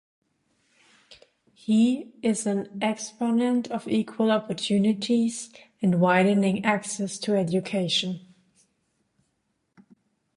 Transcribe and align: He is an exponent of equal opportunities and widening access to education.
He 1.53 2.11
is 2.23 2.47
an 2.47 2.79
exponent 2.81 3.67
of 3.69 3.87
equal 3.87 4.31
opportunities 4.31 5.51
and 5.79 6.01
widening 6.01 6.65
access 6.65 7.19
to 7.19 7.35
education. 7.35 8.21